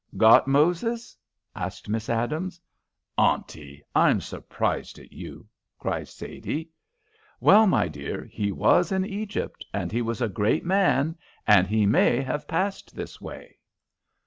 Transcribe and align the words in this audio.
"Got 0.17 0.47
Moses?" 0.47 1.15
asked 1.55 1.87
Miss 1.87 2.09
Adams. 2.09 2.59
"Auntie, 3.19 3.83
I'm 3.93 4.19
surprised 4.19 4.97
at 4.97 5.11
you!" 5.13 5.45
cried 5.77 6.07
Sadie. 6.07 6.71
"Well, 7.39 7.67
my 7.67 7.87
dear, 7.87 8.25
he 8.25 8.51
was 8.51 8.91
in 8.91 9.05
Egypt, 9.05 9.63
and 9.71 9.91
he 9.91 10.01
was 10.01 10.19
a 10.19 10.27
great 10.27 10.65
man, 10.65 11.19
and 11.45 11.67
he 11.67 11.85
may 11.85 12.19
have 12.19 12.47
passed 12.47 12.95
this 12.95 13.21
way." 13.21 13.59